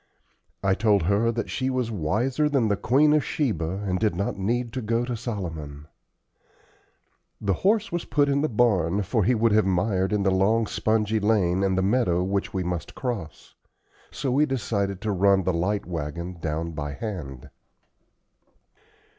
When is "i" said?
0.63-0.73